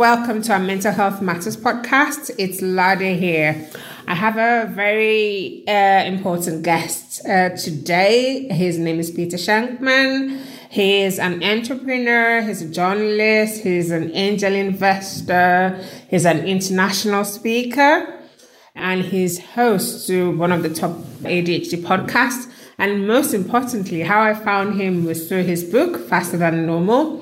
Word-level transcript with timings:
Welcome 0.00 0.40
to 0.44 0.54
our 0.54 0.58
Mental 0.58 0.92
Health 0.92 1.20
Matters 1.20 1.58
podcast. 1.58 2.30
It's 2.38 2.62
Lade 2.62 3.18
here. 3.18 3.68
I 4.08 4.14
have 4.14 4.38
a 4.38 4.66
very 4.72 5.62
uh, 5.68 6.04
important 6.04 6.62
guest 6.62 7.20
uh, 7.28 7.50
today. 7.50 8.48
His 8.50 8.78
name 8.78 8.98
is 8.98 9.10
Peter 9.10 9.36
Shankman. 9.36 10.42
He 10.70 11.02
is 11.02 11.18
an 11.18 11.44
entrepreneur, 11.44 12.40
he's 12.40 12.62
a 12.62 12.70
journalist, 12.70 13.62
he's 13.62 13.90
an 13.90 14.10
angel 14.12 14.54
investor, 14.54 15.78
he's 16.08 16.24
an 16.24 16.46
international 16.46 17.26
speaker, 17.26 18.22
and 18.74 19.02
he's 19.02 19.38
host 19.50 20.06
to 20.06 20.34
one 20.34 20.50
of 20.50 20.62
the 20.62 20.70
top 20.70 20.92
ADHD 21.24 21.82
podcasts. 21.82 22.50
And 22.78 23.06
most 23.06 23.34
importantly, 23.34 24.00
how 24.00 24.22
I 24.22 24.32
found 24.32 24.80
him 24.80 25.04
was 25.04 25.28
through 25.28 25.42
his 25.42 25.62
book, 25.62 26.08
Faster 26.08 26.38
Than 26.38 26.64
Normal 26.64 27.19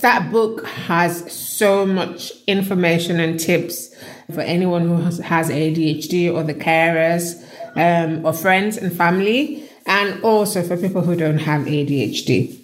that 0.00 0.30
book 0.30 0.66
has 0.66 1.30
so 1.32 1.84
much 1.84 2.32
information 2.46 3.20
and 3.20 3.38
tips 3.38 3.94
for 4.32 4.40
anyone 4.40 4.88
who 4.88 4.96
has, 5.02 5.18
has 5.18 5.50
ADHD 5.50 6.32
or 6.32 6.42
the 6.42 6.54
carers 6.54 7.42
um, 7.76 8.24
or 8.24 8.32
friends 8.32 8.76
and 8.76 8.92
family, 8.92 9.68
and 9.86 10.22
also 10.22 10.62
for 10.62 10.76
people 10.76 11.02
who 11.02 11.16
don't 11.16 11.38
have 11.38 11.62
ADHD. 11.62 12.58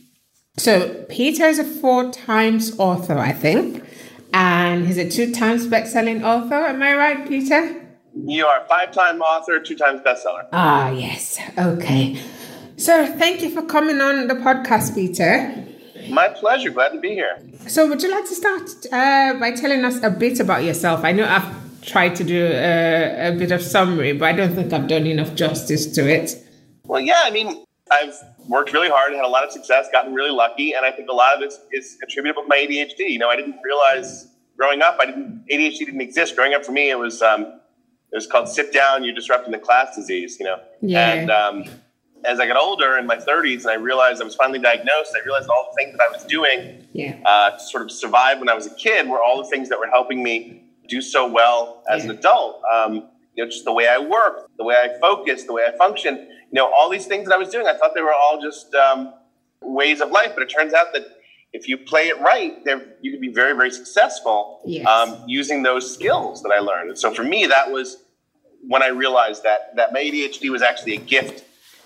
So 0.57 1.05
Peter 1.09 1.45
is 1.45 1.59
a 1.59 1.65
four 1.65 2.12
times 2.12 2.79
author, 2.79 3.19
I 3.19 3.33
think, 3.33 3.83
and 4.33 4.87
he's 4.87 4.99
a 4.99 5.09
two 5.09 5.33
times 5.33 5.67
best-selling 5.67 6.25
author. 6.25 6.55
Am 6.55 6.83
I 6.83 6.95
right, 6.95 7.29
Peter? 7.29 7.81
You 8.15 8.47
are 8.47 8.65
five-time 8.69 9.21
author, 9.21 9.59
two 9.59 9.77
times 9.77 10.01
bestseller. 10.03 10.47
Ah, 10.53 10.91
yes. 10.91 11.41
Okay. 11.59 12.17
So 12.77 13.07
thank 13.07 13.43
you 13.43 13.51
for 13.51 13.62
coming 13.62 14.01
on 14.01 14.29
the 14.29 14.35
podcast, 14.35 14.95
Peter. 14.95 15.65
My 16.08 16.28
pleasure. 16.28 16.70
Glad 16.70 16.91
to 16.91 17.00
be 17.00 17.10
here. 17.10 17.38
So, 17.66 17.88
would 17.88 18.02
you 18.02 18.10
like 18.10 18.27
to 18.28 18.34
start 18.34 18.70
uh, 18.92 19.34
by 19.34 19.52
telling 19.52 19.84
us 19.84 20.02
a 20.02 20.10
bit 20.10 20.41
about 20.41 20.64
yourself? 20.64 21.05
I 21.05 21.12
know 21.12 21.27
I've 21.27 21.83
tried 21.83 22.16
to 22.16 22.24
do 22.24 22.47
a, 22.47 23.28
a, 23.28 23.38
bit 23.38 23.52
of 23.52 23.62
summary, 23.62 24.12
but 24.12 24.27
I 24.27 24.32
don't 24.32 24.55
think 24.55 24.72
I've 24.72 24.88
done 24.88 25.06
enough 25.06 25.34
justice 25.34 25.86
to 25.92 26.08
it. 26.08 26.42
Well, 26.84 27.00
yeah, 27.00 27.20
I 27.25 27.30
mean, 27.30 27.64
I've 27.91 28.14
worked 28.48 28.72
really 28.72 28.88
hard, 28.88 29.12
had 29.12 29.25
a 29.25 29.28
lot 29.28 29.44
of 29.44 29.52
success, 29.52 29.88
gotten 29.92 30.14
really 30.14 30.30
lucky, 30.30 30.72
and 30.72 30.84
I 30.84 30.91
think 30.91 31.08
a 31.08 31.14
lot 31.14 31.36
of 31.36 31.42
it 31.42 31.55
is 31.72 31.98
attributable 32.02 32.42
to 32.42 32.48
my 32.48 32.56
ADHD. 32.56 33.10
You 33.10 33.19
know, 33.19 33.28
I 33.28 33.36
didn't 33.36 33.58
realize 33.64 34.28
growing 34.56 34.82
up, 34.82 34.98
I 35.00 35.06
didn't 35.06 35.44
ADHD 35.50 35.78
didn't 35.78 36.00
exist. 36.00 36.36
Growing 36.36 36.55
up 36.55 36.64
for 36.64 36.72
me, 36.72 36.91
it 36.91 36.98
was 36.98 37.22
um, 37.22 37.42
it 37.42 38.16
was 38.16 38.27
called 38.27 38.48
"sit 38.48 38.72
down, 38.72 39.05
you're 39.05 39.14
disrupting 39.14 39.52
the 39.52 39.58
class" 39.58 39.97
disease. 39.97 40.38
You 40.38 40.47
know, 40.47 40.60
yeah. 40.80 41.12
and 41.12 41.30
um, 41.30 41.64
as 42.25 42.41
I 42.41 42.47
got 42.47 42.56
older 42.56 42.97
in 42.98 43.06
my 43.06 43.17
30s 43.17 43.62
and 43.62 43.69
I 43.69 43.75
realized 43.75 44.20
I 44.20 44.25
was 44.25 44.34
finally 44.34 44.58
diagnosed, 44.58 45.14
I 45.14 45.25
realized 45.25 45.48
all 45.48 45.70
the 45.70 45.83
things 45.83 45.97
that 45.97 46.03
I 46.08 46.12
was 46.12 46.25
doing 46.25 46.86
yeah. 46.92 47.19
uh, 47.25 47.50
to 47.50 47.61
sort 47.61 47.83
of 47.83 47.91
survive 47.91 48.39
when 48.39 48.49
I 48.49 48.54
was 48.54 48.66
a 48.66 48.75
kid 48.75 49.09
were 49.09 49.22
all 49.22 49.43
the 49.43 49.49
things 49.49 49.69
that 49.69 49.78
were 49.78 49.88
helping 49.88 50.22
me 50.22 50.65
do 50.88 51.00
so 51.00 51.31
well 51.31 51.82
as 51.88 52.04
yeah. 52.04 52.10
an 52.10 52.19
adult. 52.19 52.62
Um, 52.72 53.09
you 53.34 53.44
know, 53.44 53.50
just 53.50 53.65
the 53.65 53.72
way 53.72 53.88
I 53.88 53.99
work, 53.99 54.50
the 54.56 54.65
way 54.65 54.76
I 54.81 54.99
focus, 55.00 55.44
the 55.44 55.53
way 55.53 55.65
I 55.66 55.76
function, 55.76 56.16
you 56.16 56.53
know, 56.53 56.72
all 56.72 56.88
these 56.88 57.06
things 57.06 57.28
that 57.28 57.34
I 57.34 57.38
was 57.38 57.49
doing, 57.49 57.66
I 57.66 57.76
thought 57.76 57.94
they 57.94 58.03
were 58.03 58.15
all 58.15 58.41
just 58.41 58.75
um, 58.75 59.15
ways 59.60 60.00
of 60.00 60.10
life. 60.10 60.32
But 60.34 60.44
it 60.44 60.47
turns 60.47 60.72
out 60.72 60.93
that 60.93 61.03
if 61.53 61.69
you 61.69 61.76
play 61.76 62.09
it 62.09 62.20
right, 62.20 62.56
you 63.00 63.12
can 63.12 63.20
be 63.20 63.28
very, 63.28 63.54
very 63.56 63.70
successful 63.70 64.60
yes. 64.65 64.87
um, 64.87 65.25
using 65.26 65.62
those 65.62 65.93
skills 65.93 66.43
that 66.43 66.50
I 66.50 66.60
learned. 66.60 66.91
And 66.91 66.99
so 66.99 67.12
for 67.12 67.25
me, 67.25 67.47
that 67.47 67.70
was 67.70 67.99
when 68.66 68.82
I 68.82 68.88
realized 68.88 69.43
that 69.43 69.75
that 69.76 69.93
my 69.93 70.00
ADHD 70.00 70.50
was 70.50 70.62
actually 70.62 70.94
a 70.94 71.00
gift 71.00 71.44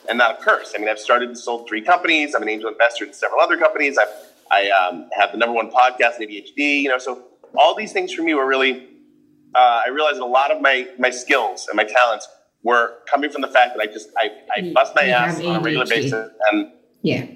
and 0.08 0.18
not 0.18 0.40
a 0.40 0.42
curse. 0.42 0.72
I 0.74 0.78
mean, 0.78 0.88
I've 0.88 0.98
started 0.98 1.28
and 1.28 1.38
sold 1.38 1.68
three 1.68 1.82
companies. 1.82 2.34
I'm 2.34 2.42
an 2.42 2.48
angel 2.48 2.70
investor 2.70 3.04
in 3.04 3.12
several 3.12 3.40
other 3.40 3.56
companies. 3.56 3.98
I've, 3.98 4.08
I 4.50 4.70
um, 4.70 5.08
have 5.12 5.32
the 5.32 5.38
number 5.38 5.54
one 5.54 5.70
podcast 5.70 6.20
in 6.20 6.28
ADHD. 6.28 6.82
You 6.82 6.88
know, 6.88 6.98
so 6.98 7.24
all 7.56 7.74
these 7.74 7.92
things 7.92 8.12
for 8.12 8.22
me 8.22 8.34
were 8.34 8.46
really. 8.46 8.86
Uh, 9.54 9.80
I 9.86 9.88
realized 9.88 10.16
that 10.16 10.24
a 10.24 10.26
lot 10.26 10.50
of 10.50 10.60
my 10.60 10.88
my 10.98 11.10
skills 11.10 11.68
and 11.68 11.76
my 11.76 11.84
talents 11.84 12.28
were 12.62 12.98
coming 13.10 13.30
from 13.30 13.42
the 13.42 13.48
fact 13.48 13.76
that 13.76 13.82
I 13.82 13.90
just 13.90 14.10
I, 14.16 14.30
I 14.56 14.72
bust 14.72 14.94
my 14.94 15.04
ass 15.04 15.40
on 15.40 15.56
a 15.56 15.60
regular 15.60 15.86
basis 15.86 16.30
and 16.50 16.70
yeah 17.02 17.26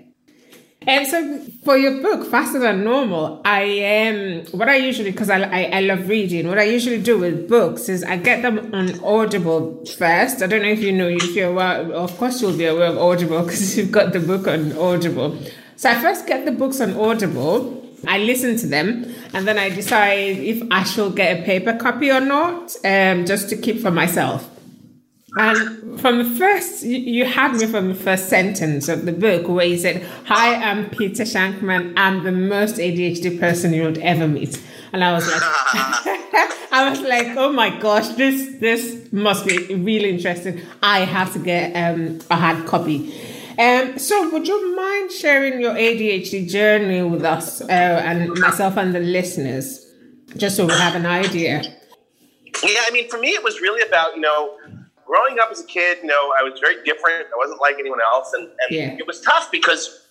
and 0.87 1.07
so 1.07 1.41
for 1.65 1.77
your 1.77 2.03
book, 2.03 2.29
Faster 2.31 2.59
Than 2.59 2.85
Normal, 2.85 3.41
I 3.45 3.63
am 3.63 4.45
what 4.47 4.69
I 4.69 4.77
usually 4.77 5.11
because 5.11 5.31
I, 5.31 5.41
I, 5.43 5.63
I 5.75 5.81
love 5.81 6.09
reading. 6.09 6.49
What 6.49 6.59
I 6.59 6.65
usually 6.65 7.01
do 7.01 7.19
with 7.19 7.49
books 7.49 7.89
is 7.89 8.03
I 8.05 8.17
get 8.17 8.43
them 8.43 8.75
on 8.75 9.03
Audible 9.05 9.85
first. 9.87 10.43
I 10.43 10.47
don't 10.47 10.63
know 10.63 10.69
if 10.69 10.81
you 10.81 10.93
know 10.93 11.09
if 11.09 11.35
you're 11.35 11.51
aware. 11.51 11.93
Of 11.93 12.17
course, 12.19 12.43
you'll 12.43 12.57
be 12.57 12.67
aware 12.67 12.89
of 12.89 12.99
Audible 12.99 13.43
because 13.45 13.77
you've 13.77 13.93
got 13.93 14.13
the 14.13 14.21
book 14.21 14.47
on 14.47 14.77
Audible. 14.77 15.39
So 15.77 15.91
I 15.91 16.01
first 16.01 16.27
get 16.27 16.45
the 16.45 16.53
books 16.53 16.81
on 16.81 16.99
Audible. 16.99 17.79
I 18.07 18.19
listen 18.19 18.57
to 18.57 18.67
them, 18.67 19.15
and 19.33 19.47
then 19.47 19.59
I 19.59 19.69
decide 19.69 20.39
if 20.39 20.63
I 20.73 20.83
shall 20.83 21.11
get 21.11 21.41
a 21.41 21.43
paper 21.45 21.77
copy 21.77 22.11
or 22.11 22.21
not, 22.21 22.75
um, 22.85 23.25
just 23.25 23.49
to 23.51 23.57
keep 23.57 23.81
for 23.81 23.93
myself. 23.93 24.52
And 25.35 25.99
from 26.01 26.19
the 26.19 26.37
first, 26.37 26.83
you 26.83 27.25
had 27.25 27.55
me 27.55 27.67
from 27.67 27.89
the 27.89 27.95
first 27.95 28.29
sentence 28.29 28.89
of 28.89 29.07
the 29.07 29.13
book 29.13 29.49
where 29.49 29.65
you 29.65 29.79
said, 29.79 30.07
Hi, 30.27 30.55
I'm 30.57 30.91
Peter 30.91 31.23
Shankman. 31.23 31.95
I'm 31.97 32.23
the 32.23 32.33
most 32.33 32.77
ADHD 32.77 33.41
person 33.41 33.73
you 33.73 33.85
would 33.85 33.99
ever 33.99 34.29
meet. 34.29 34.63
And 34.93 35.03
I 35.03 35.13
was 35.13 35.27
like, 35.27 35.43
I 36.73 36.89
was 36.91 37.01
like, 37.01 37.37
oh 37.37 37.53
my 37.53 37.79
gosh, 37.79 38.09
this 38.09 38.59
this 38.59 39.11
must 39.13 39.47
be 39.47 39.75
really 39.75 40.11
interesting. 40.11 40.61
I 40.83 41.01
have 41.01 41.33
to 41.33 41.39
get 41.39 41.73
um, 41.75 42.21
a 42.31 42.37
hard 42.37 42.67
copy. 42.67 43.15
Um, 43.59 43.99
so, 43.99 44.31
would 44.31 44.49
you 44.49 44.77
mind 44.77 45.13
sharing 45.13 45.61
your 45.61 45.75
ADHD 45.75 46.49
journey 46.49 47.03
with 47.03 47.25
us 47.25 47.61
uh, 47.61 47.65
and 47.69 48.39
myself 48.39 48.77
and 48.79 48.95
the 48.95 49.01
listeners, 49.01 49.87
just 50.37 50.57
so 50.57 50.67
we 50.67 50.73
have 50.73 50.95
an 50.95 51.07
idea? 51.07 51.63
Yeah, 52.63 52.83
I 52.87 52.91
mean, 52.93 53.09
for 53.11 53.19
me, 53.19 53.29
it 53.29 53.45
was 53.45 53.61
really 53.61 53.87
about 53.87 54.15
you 54.15 54.23
know 54.23 54.57
growing 55.07 55.39
up 55.41 55.51
as 55.51 55.61
a 55.61 55.67
kid, 55.67 55.99
you 56.03 56.09
know, 56.09 56.33
I 56.39 56.43
was 56.43 56.59
very 56.61 56.83
different. 56.85 57.27
I 57.33 57.37
wasn't 57.37 57.61
like 57.61 57.77
anyone 57.79 58.01
else, 58.13 58.33
and, 58.33 58.45
and 58.45 58.71
yeah. 58.71 58.97
it 58.99 59.07
was 59.07 59.21
tough 59.21 59.51
because 59.51 60.09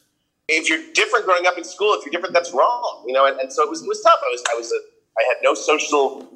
if 0.47 0.69
you're 0.69 0.81
different 0.93 1.25
growing 1.25 1.47
up 1.47 1.57
in 1.57 1.63
school, 1.63 1.93
if 1.93 2.05
you're 2.05 2.11
different, 2.11 2.33
that's 2.33 2.51
wrong, 2.53 3.03
you 3.07 3.13
know. 3.13 3.25
And, 3.25 3.39
and 3.39 3.51
so 3.51 3.63
it 3.63 3.69
was, 3.69 3.81
it 3.83 3.87
was 3.87 4.01
tough. 4.01 4.19
I 4.21 4.29
was, 4.31 4.43
I 4.51 4.55
was, 4.55 4.71
a, 4.71 4.79
I 5.17 5.23
had 5.29 5.37
no 5.43 5.53
social, 5.53 6.27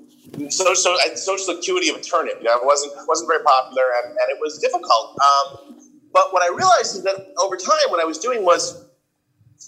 social, 0.50 0.98
social 1.16 1.58
acuity 1.58 1.90
of 1.90 1.98
a 1.98 2.02
turnip. 2.02 2.36
You 2.40 2.46
know, 2.46 2.60
I 2.62 2.66
wasn't, 2.66 2.94
wasn't 3.08 3.30
very 3.30 3.44
popular, 3.44 3.84
and, 4.04 4.12
and 4.12 4.28
it 4.30 4.38
was 4.40 4.60
difficult. 4.60 5.18
Um, 5.20 5.80
but 6.14 6.32
what 6.32 6.44
I 6.44 6.56
realized 6.56 6.96
is 6.96 7.04
that 7.04 7.34
over 7.44 7.58
time, 7.58 7.90
what 7.90 8.02
I 8.02 8.06
was 8.06 8.18
doing 8.18 8.46
was, 8.46 8.86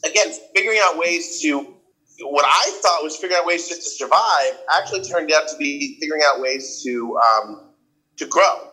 again, 0.06 0.34
figuring 0.56 0.80
out 0.84 0.98
ways 0.98 1.42
to. 1.42 1.74
What 2.20 2.46
I 2.46 2.80
thought 2.82 3.04
was 3.04 3.16
figuring 3.16 3.40
out 3.40 3.46
ways 3.46 3.68
just 3.68 3.84
to 3.84 3.90
survive 3.92 4.58
actually 4.76 5.04
turned 5.04 5.32
out 5.32 5.48
to 5.50 5.58
be 5.58 6.00
figuring 6.00 6.24
out 6.26 6.42
ways 6.42 6.82
to 6.84 7.16
um, 7.16 7.70
to 8.16 8.26
grow. 8.26 8.67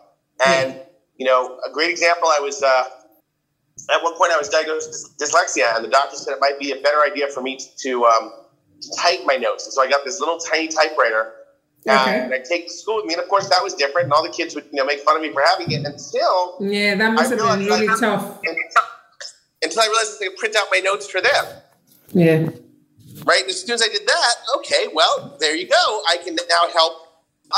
And, 0.46 0.80
you 1.16 1.26
know, 1.26 1.58
a 1.66 1.70
great 1.72 1.90
example, 1.90 2.28
I 2.28 2.40
was, 2.40 2.62
uh, 2.62 2.84
at 3.90 4.02
one 4.02 4.16
point 4.16 4.32
I 4.32 4.36
was 4.36 4.48
diagnosed 4.48 4.88
with 4.88 5.16
dyslexia, 5.18 5.76
and 5.76 5.84
the 5.84 5.88
doctor 5.88 6.16
said 6.16 6.32
it 6.32 6.40
might 6.40 6.58
be 6.58 6.72
a 6.72 6.76
better 6.76 7.02
idea 7.04 7.28
for 7.28 7.42
me 7.42 7.58
to, 7.78 8.04
um, 8.04 8.32
to 8.80 8.88
type 8.96 9.20
my 9.24 9.36
notes. 9.36 9.66
And 9.66 9.72
so 9.72 9.82
I 9.82 9.88
got 9.88 10.04
this 10.04 10.20
little 10.20 10.38
tiny 10.38 10.68
typewriter, 10.68 11.32
uh, 11.88 12.02
okay. 12.02 12.20
and 12.20 12.32
I 12.32 12.38
take 12.38 12.68
to 12.68 12.72
school 12.72 12.96
with 12.96 13.06
me. 13.06 13.14
And 13.14 13.22
of 13.22 13.28
course, 13.28 13.48
that 13.48 13.62
was 13.62 13.74
different, 13.74 14.04
and 14.04 14.12
all 14.12 14.22
the 14.22 14.30
kids 14.30 14.54
would, 14.54 14.64
you 14.72 14.78
know, 14.78 14.84
make 14.84 15.00
fun 15.00 15.16
of 15.16 15.22
me 15.22 15.32
for 15.32 15.42
having 15.42 15.70
it. 15.70 15.84
And 15.84 16.00
still, 16.00 16.56
yeah, 16.60 16.94
that 16.94 17.12
must 17.12 17.30
have 17.30 17.38
been 17.38 17.66
really 17.66 17.86
tough. 17.86 18.40
Until 19.62 19.80
I 19.80 19.86
realized 19.86 20.18
I 20.20 20.26
could 20.28 20.36
print 20.36 20.56
out 20.56 20.66
my 20.70 20.78
notes 20.80 21.08
for 21.08 21.20
them. 21.20 21.44
Yeah. 22.12 22.48
Right. 23.24 23.42
And 23.42 23.50
as 23.50 23.62
soon 23.62 23.74
as 23.74 23.82
I 23.82 23.88
did 23.88 24.06
that, 24.06 24.34
okay, 24.56 24.88
well, 24.92 25.36
there 25.40 25.56
you 25.56 25.66
go. 25.66 26.02
I 26.08 26.18
can 26.22 26.34
now 26.34 26.68
help 26.72 27.03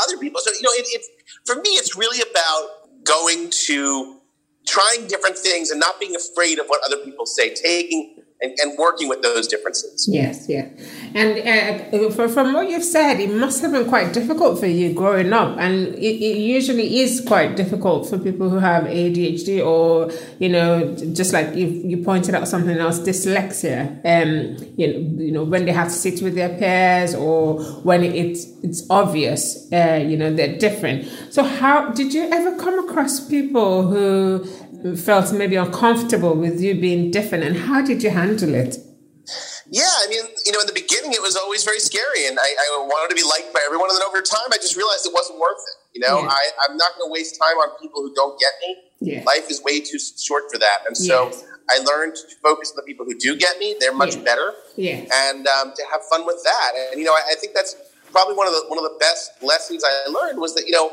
other 0.04 0.18
people. 0.18 0.40
So, 0.42 0.50
you 0.52 0.62
know, 0.62 0.70
it, 0.72 0.86
it's 0.90 1.08
for 1.44 1.56
me, 1.56 1.70
it's 1.70 1.96
really 1.96 2.22
about 2.28 3.04
going 3.04 3.50
to 3.50 4.20
trying 4.66 5.06
different 5.06 5.38
things 5.38 5.70
and 5.70 5.78
not 5.78 6.00
being 6.00 6.16
afraid 6.16 6.58
of 6.58 6.66
what 6.66 6.80
other 6.84 7.02
people 7.04 7.24
say, 7.24 7.54
taking 7.54 8.16
and, 8.42 8.54
and 8.62 8.78
working 8.78 9.08
with 9.08 9.22
those 9.22 9.48
differences. 9.48 10.06
Yes, 10.08 10.46
yeah. 10.48 10.68
And 11.14 11.94
uh, 11.94 12.10
for, 12.10 12.28
from 12.28 12.52
what 12.52 12.68
you've 12.68 12.84
said, 12.84 13.18
it 13.18 13.30
must 13.30 13.62
have 13.62 13.72
been 13.72 13.88
quite 13.88 14.12
difficult 14.12 14.60
for 14.60 14.66
you 14.66 14.92
growing 14.92 15.32
up. 15.32 15.56
And 15.58 15.94
it, 15.94 16.22
it 16.22 16.38
usually 16.38 17.00
is 17.00 17.22
quite 17.26 17.56
difficult 17.56 18.08
for 18.08 18.18
people 18.18 18.50
who 18.50 18.58
have 18.58 18.84
ADHD 18.84 19.64
or, 19.64 20.12
you 20.38 20.50
know, 20.50 20.94
just 21.14 21.32
like 21.32 21.54
you, 21.54 21.66
you 21.66 22.04
pointed 22.04 22.34
out 22.34 22.46
something 22.46 22.76
else, 22.76 23.00
dyslexia. 23.00 24.00
Um, 24.04 24.56
you 24.76 24.86
know, 24.86 25.22
you 25.22 25.32
know, 25.32 25.44
when 25.44 25.64
they 25.64 25.72
have 25.72 25.88
to 25.88 25.94
sit 25.94 26.20
with 26.22 26.34
their 26.34 26.50
peers 26.50 27.14
or 27.14 27.62
when 27.82 28.04
it's, 28.04 28.46
it's 28.62 28.86
obvious, 28.90 29.72
uh, 29.72 30.04
you 30.06 30.18
know, 30.18 30.32
they're 30.32 30.58
different. 30.58 31.08
So 31.30 31.42
how, 31.42 31.90
did 31.90 32.12
you 32.12 32.28
ever 32.30 32.56
come 32.56 32.78
across 32.86 33.26
people 33.26 33.88
who 33.88 34.46
felt 34.96 35.32
maybe 35.32 35.56
uncomfortable 35.56 36.34
with 36.34 36.60
you 36.60 36.80
being 36.80 37.10
different 37.10 37.44
and 37.44 37.56
how 37.56 37.82
did 37.82 38.02
you 38.02 38.10
handle 38.10 38.54
it? 38.54 38.78
Yeah, 39.70 39.82
I 39.82 40.06
mean, 40.08 40.22
you 40.44 40.52
know, 40.52 40.60
in 40.60 40.66
the 40.66 40.72
beginning, 40.72 41.12
it 41.12 41.20
was 41.20 41.34
always 41.34 41.64
very 41.64 41.80
scary, 41.80 42.28
and 42.28 42.38
I, 42.38 42.46
I, 42.46 42.86
wanted 42.86 43.10
to 43.10 43.20
be 43.20 43.26
liked 43.26 43.52
by 43.52 43.60
everyone. 43.66 43.90
And 43.90 43.98
then 43.98 44.06
over 44.06 44.22
time, 44.22 44.46
I 44.52 44.58
just 44.58 44.76
realized 44.76 45.06
it 45.06 45.12
wasn't 45.12 45.40
worth 45.40 45.58
it. 45.58 45.98
You 45.98 46.00
know, 46.06 46.20
yeah. 46.20 46.28
I, 46.30 46.42
I'm 46.62 46.76
not 46.76 46.94
going 46.94 47.08
to 47.08 47.12
waste 47.12 47.34
time 47.34 47.56
on 47.58 47.76
people 47.80 48.00
who 48.02 48.14
don't 48.14 48.38
get 48.38 48.52
me. 48.62 48.76
Yeah. 49.00 49.24
Life 49.26 49.50
is 49.50 49.62
way 49.64 49.80
too 49.80 49.98
short 49.98 50.44
for 50.52 50.58
that, 50.58 50.86
and 50.86 50.96
so 50.96 51.26
yes. 51.26 51.44
I 51.68 51.78
learned 51.78 52.14
to 52.14 52.36
focus 52.42 52.70
on 52.70 52.76
the 52.76 52.86
people 52.86 53.04
who 53.06 53.18
do 53.18 53.36
get 53.36 53.58
me. 53.58 53.74
They're 53.80 53.92
much 53.94 54.14
yeah. 54.14 54.22
better, 54.22 54.54
yeah, 54.76 55.04
and 55.12 55.46
um, 55.48 55.72
to 55.74 55.82
have 55.90 56.00
fun 56.08 56.24
with 56.24 56.40
that. 56.44 56.72
And 56.92 57.00
you 57.00 57.04
know, 57.04 57.12
I, 57.12 57.32
I 57.32 57.34
think 57.34 57.52
that's 57.52 57.74
probably 58.12 58.36
one 58.36 58.46
of 58.46 58.54
the 58.54 58.64
one 58.68 58.78
of 58.78 58.84
the 58.84 58.96
best 59.00 59.42
lessons 59.42 59.82
I 59.82 60.08
learned 60.08 60.38
was 60.38 60.54
that 60.54 60.66
you 60.66 60.72
know, 60.72 60.92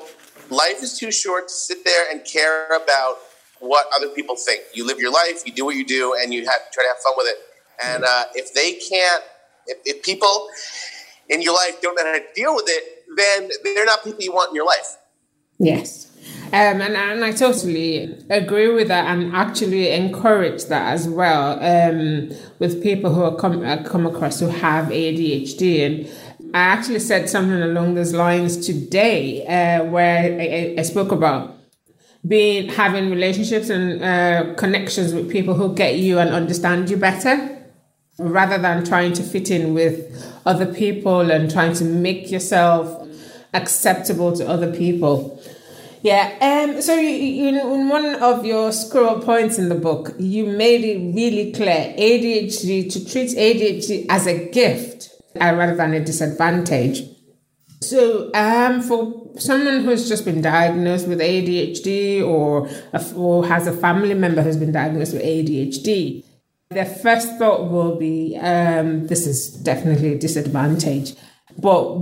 life 0.49 0.81
is 0.81 0.97
too 0.97 1.11
short 1.11 1.47
to 1.47 1.53
sit 1.53 1.85
there 1.85 2.09
and 2.11 2.25
care 2.25 2.67
about 2.75 3.17
what 3.63 3.87
other 3.95 4.09
people 4.09 4.35
think. 4.35 4.61
You 4.73 4.85
live 4.85 4.99
your 4.99 5.11
life, 5.11 5.43
you 5.45 5.53
do 5.53 5.65
what 5.65 5.75
you 5.75 5.85
do, 5.85 6.15
and 6.19 6.33
you 6.33 6.45
have, 6.45 6.71
try 6.71 6.83
to 6.83 6.89
have 6.89 6.99
fun 6.99 7.13
with 7.17 7.27
it 7.27 7.37
and 7.81 8.03
uh, 8.03 8.25
if 8.35 8.53
they 8.53 8.73
can't, 8.73 9.23
if, 9.67 9.77
if 9.85 10.03
people 10.03 10.49
in 11.29 11.41
your 11.41 11.53
life 11.53 11.81
don't 11.81 11.95
know 11.95 12.05
how 12.05 12.13
to 12.13 12.23
deal 12.35 12.55
with 12.55 12.65
it, 12.67 13.05
then 13.15 13.49
they're 13.63 13.85
not 13.85 14.03
people 14.03 14.21
you 14.21 14.31
want 14.31 14.49
in 14.49 14.55
your 14.55 14.65
life. 14.65 14.97
Yes. 15.59 16.09
Um, 16.47 16.81
and, 16.81 16.95
and 16.95 17.25
I 17.25 17.31
totally 17.31 18.15
agree 18.29 18.71
with 18.73 18.87
that 18.89 19.05
and 19.05 19.35
actually 19.35 19.89
encourage 19.89 20.65
that 20.65 20.93
as 20.93 21.07
well 21.07 21.53
um, 21.59 22.29
with 22.59 22.83
people 22.83 23.13
who 23.13 23.23
are 23.23 23.35
come, 23.35 23.63
uh, 23.63 23.83
come 23.83 24.05
across 24.05 24.39
who 24.39 24.47
have 24.47 24.85
ADHD. 24.85 25.85
And 25.85 26.53
I 26.53 26.59
actually 26.59 26.99
said 26.99 27.29
something 27.29 27.61
along 27.61 27.95
those 27.95 28.13
lines 28.13 28.65
today 28.65 29.45
uh, 29.47 29.85
where 29.85 30.39
I, 30.39 30.75
I, 30.77 30.81
spoke 30.83 31.11
about 31.11 31.52
being 32.27 32.69
having 32.69 33.09
relationships 33.09 33.69
and 33.69 34.01
uh, 34.01 34.53
connections 34.55 35.13
with 35.13 35.29
people 35.29 35.53
who 35.53 35.75
get 35.75 35.97
you 35.97 36.19
and 36.19 36.29
understand 36.29 36.89
you 36.89 36.97
better 36.97 37.49
rather 38.17 38.57
than 38.57 38.85
trying 38.85 39.11
to 39.13 39.23
fit 39.23 39.49
in 39.49 39.73
with 39.73 40.31
other 40.45 40.71
people 40.73 41.31
and 41.31 41.51
trying 41.51 41.73
to 41.73 41.83
make 41.83 42.31
yourself 42.31 43.07
acceptable 43.53 44.35
to 44.35 44.47
other 44.47 44.71
people. 44.71 45.41
Yeah, 46.01 46.35
um, 46.41 46.81
so 46.81 46.95
you, 46.95 47.09
you, 47.09 47.73
in 47.73 47.87
one 47.87 48.15
of 48.15 48.45
your 48.45 48.73
scroll 48.73 49.19
points 49.21 49.57
in 49.57 49.69
the 49.69 49.75
book, 49.75 50.13
you 50.19 50.45
made 50.45 50.83
it 50.83 50.97
really 51.15 51.53
clear 51.53 51.93
ADHD 51.97 52.91
to 52.91 53.05
treat 53.09 53.29
ADHD 53.29 54.05
as 54.09 54.27
a 54.27 54.49
gift 54.49 55.09
uh, 55.39 55.53
rather 55.55 55.75
than 55.75 55.93
a 55.93 56.03
disadvantage. 56.03 57.03
So, 57.81 58.31
um, 58.33 58.81
for 58.81 59.22
someone 59.37 59.81
who's 59.81 60.07
just 60.07 60.25
been 60.25 60.41
diagnosed 60.41 61.07
with 61.07 61.19
ADHD 61.19 62.25
or, 62.25 62.69
or 63.15 63.47
has 63.47 63.67
a 63.67 63.73
family 63.73 64.13
member 64.13 64.41
who's 64.41 64.57
been 64.57 64.71
diagnosed 64.71 65.13
with 65.13 65.23
ADHD, 65.23 66.23
their 66.69 66.85
first 66.85 67.37
thought 67.37 67.69
will 67.69 67.95
be, 67.97 68.37
um, 68.37 69.07
this 69.07 69.27
is 69.27 69.49
definitely 69.49 70.13
a 70.13 70.17
disadvantage. 70.17 71.13
But 71.57 71.97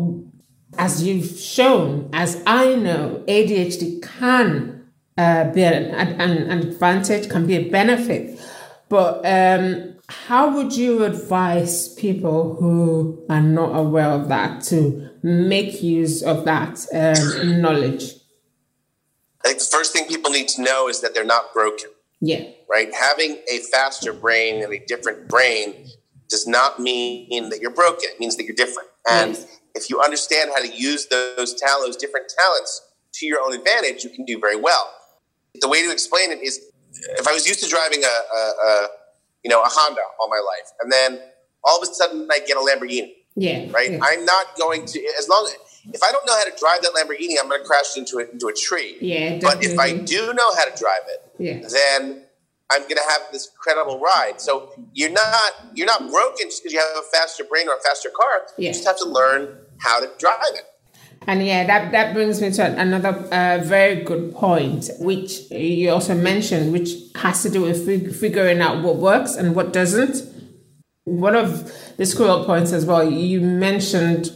as 0.78 1.04
you've 1.04 1.38
shown, 1.38 2.10
as 2.14 2.42
I 2.48 2.76
know, 2.76 3.24
ADHD 3.28 4.02
can 4.02 4.90
uh, 5.18 5.52
be 5.52 5.64
an, 5.64 5.86
an, 5.86 6.22
an, 6.22 6.60
advantage, 6.60 7.30
can 7.30 7.46
be 7.46 7.56
a 7.56 7.70
benefit. 7.70 8.40
But 8.92 9.26
um, 9.26 9.96
how 10.10 10.54
would 10.54 10.76
you 10.76 11.06
advise 11.06 11.96
people 11.96 12.58
who 12.58 13.26
are 13.30 13.42
not 13.42 13.74
aware 13.74 14.10
of 14.10 14.28
that 14.28 14.64
to 14.64 15.10
make 15.24 15.82
use 15.82 16.22
of 16.22 16.44
that 16.44 16.86
um, 16.94 17.62
knowledge? 17.62 18.16
I 19.46 19.48
think 19.48 19.60
the 19.60 19.70
first 19.72 19.94
thing 19.94 20.10
people 20.10 20.30
need 20.30 20.50
to 20.50 20.62
know 20.62 20.90
is 20.90 21.00
that 21.00 21.14
they're 21.14 21.24
not 21.24 21.54
broken. 21.54 21.90
Yeah. 22.20 22.44
Right? 22.70 22.94
Having 22.94 23.38
a 23.50 23.60
faster 23.72 24.12
brain 24.12 24.62
and 24.62 24.74
a 24.74 24.80
different 24.86 25.30
brain 25.30 25.88
does 26.28 26.46
not 26.46 26.78
mean 26.78 27.48
that 27.48 27.62
you're 27.62 27.72
broken. 27.72 28.10
It 28.10 28.20
means 28.20 28.36
that 28.36 28.44
you're 28.44 28.58
different. 28.58 28.90
And 29.10 29.36
yes. 29.36 29.60
if 29.74 29.90
you 29.90 30.02
understand 30.02 30.52
how 30.54 30.62
to 30.62 30.70
use 30.70 31.08
those 31.08 31.54
talents, 31.54 31.86
those 31.86 31.96
different 31.96 32.30
talents 32.38 32.82
to 33.14 33.26
your 33.26 33.40
own 33.40 33.54
advantage, 33.54 34.04
you 34.04 34.10
can 34.10 34.26
do 34.26 34.38
very 34.38 34.58
well. 34.58 34.94
The 35.62 35.70
way 35.70 35.82
to 35.82 35.92
explain 35.94 36.32
it 36.32 36.44
is 36.44 36.71
if 37.18 37.28
I 37.28 37.34
was 37.34 37.48
used 37.48 37.64
to 37.64 37.70
driving 37.70 38.04
a, 38.04 38.08
a, 38.08 38.40
a 38.40 38.88
you 39.44 39.50
know, 39.50 39.62
a 39.62 39.68
Honda 39.68 40.02
all 40.20 40.30
my 40.30 40.38
life, 40.38 40.72
and 40.82 40.92
then 40.92 41.22
all 41.64 41.82
of 41.82 41.88
a 41.88 41.94
sudden 41.94 42.28
I 42.32 42.40
get 42.40 42.58
a 42.58 42.60
Lamborghini. 42.60 43.14
Yeah. 43.36 43.72
Right? 43.72 43.92
Yeah. 43.92 44.00
I'm 44.04 44.26
not 44.26 44.58
going 44.60 44.86
to 44.86 45.00
as 45.18 45.30
long 45.30 45.46
as 45.48 45.56
if 45.94 46.04
I 46.04 46.12
don't 46.12 46.26
know 46.28 46.38
how 46.38 46.44
to 46.44 46.54
drive 46.60 46.82
that 46.82 46.94
Lamborghini, 46.94 47.36
I'm 47.42 47.50
going 47.50 47.62
to 47.62 47.68
crash 47.68 47.98
into 47.98 48.20
it 48.20 48.30
into 48.32 48.48
a 48.48 48.54
tree. 48.54 48.98
Yeah, 49.02 49.40
but 49.42 49.64
if 49.64 49.80
I 49.80 49.94
do 49.94 50.34
know 50.34 50.56
how 50.56 50.66
to 50.66 50.78
drive 50.78 51.08
it, 51.08 51.32
yeah. 51.40 51.68
then 51.68 52.26
I'm 52.70 52.82
going 52.84 52.98
to 52.98 53.10
have 53.10 53.22
this 53.32 53.50
incredible 53.50 54.00
ride. 54.00 54.40
So 54.40 54.74
you're 54.94 55.12
not 55.12 55.52
you're 55.74 55.88
not 55.88 56.10
broken 56.10 56.48
just 56.48 56.64
because 56.64 56.74
you 56.74 56.80
have 56.80 57.04
a 57.04 57.08
faster 57.18 57.44
brain 57.44 57.68
or 57.68 57.76
a 57.76 57.82
faster 57.82 58.10
car. 58.10 58.44
Yeah. 58.58 58.68
You 58.68 58.74
just 58.74 58.86
have 58.86 58.98
to 59.00 59.06
learn 59.06 59.58
how 59.80 60.00
to 60.00 60.10
drive 60.20 60.54
it. 60.54 60.66
And 61.28 61.46
yeah, 61.46 61.66
that, 61.68 61.92
that 61.92 62.14
brings 62.14 62.42
me 62.42 62.52
to 62.52 62.80
another 62.80 63.10
uh, 63.32 63.60
very 63.64 64.04
good 64.04 64.34
point, 64.34 64.90
which 65.00 65.52
you 65.52 65.92
also 65.92 66.16
mentioned, 66.16 66.74
which 66.74 66.90
has 67.16 67.44
to 67.44 67.50
do 67.50 67.62
with 67.62 67.86
fig- 67.86 68.14
figuring 68.14 68.60
out 68.60 68.84
what 68.84 68.98
works 68.98 69.36
and 69.36 69.56
what 69.56 69.72
doesn't. 69.72 70.18
One 71.04 71.36
of 71.36 71.72
the 71.98 72.06
scroll 72.06 72.44
points 72.46 72.72
as 72.74 72.86
well, 72.86 73.10
you 73.10 73.40
mentioned 73.40 74.32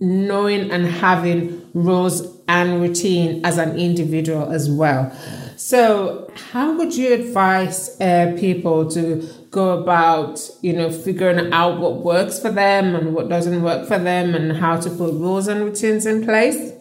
knowing 0.00 0.70
and 0.70 0.86
having 0.86 1.70
rules 1.74 2.26
and 2.48 2.80
routine 2.80 3.44
as 3.44 3.58
an 3.58 3.78
individual 3.78 4.50
as 4.50 4.68
well. 4.68 5.12
So, 5.56 6.32
how 6.50 6.76
would 6.76 6.96
you 6.96 7.12
advise 7.12 8.00
uh, 8.00 8.34
people 8.38 8.90
to 8.90 9.28
go 9.50 9.78
about, 9.78 10.40
you 10.62 10.72
know, 10.72 10.90
figuring 10.90 11.52
out 11.52 11.78
what 11.78 11.98
works 11.98 12.40
for 12.40 12.50
them 12.50 12.96
and 12.96 13.14
what 13.14 13.28
doesn't 13.28 13.62
work 13.62 13.86
for 13.86 13.98
them, 13.98 14.34
and 14.34 14.56
how 14.56 14.80
to 14.80 14.88
put 14.90 15.12
rules 15.12 15.48
and 15.48 15.62
routines 15.62 16.06
in 16.06 16.24
place? 16.24 16.72